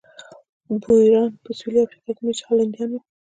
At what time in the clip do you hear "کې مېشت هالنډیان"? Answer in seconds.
2.15-2.89